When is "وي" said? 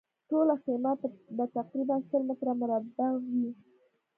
3.31-3.49